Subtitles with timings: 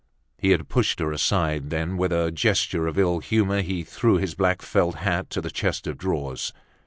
[0.39, 1.69] He had pushed her aside.
[1.69, 5.51] Then, with a gesture of ill humor he threw his black felt hat to the
[5.51, 6.53] chest of drawers.